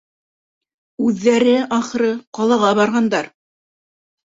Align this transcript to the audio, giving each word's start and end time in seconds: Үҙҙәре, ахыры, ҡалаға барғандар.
Үҙҙәре, 1.07 1.53
ахыры, 1.79 2.11
ҡалаға 2.41 2.73
барғандар. 2.83 3.31